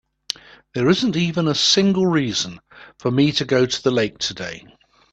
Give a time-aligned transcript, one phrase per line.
[0.73, 2.59] There isn't even a single reason
[2.97, 4.65] for me to go to the lake today.